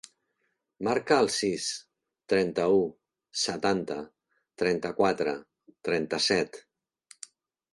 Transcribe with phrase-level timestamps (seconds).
[0.85, 1.67] Marca el sis,
[2.33, 2.79] trenta-u,
[3.41, 3.99] setanta,
[4.63, 5.37] trenta-quatre,
[5.91, 6.63] trenta-set.